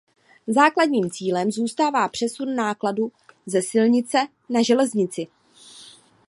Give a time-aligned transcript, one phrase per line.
[0.47, 3.11] Základním cílem zůstává přesun nákladu
[3.45, 4.17] ze silnice
[4.49, 5.27] na železnici.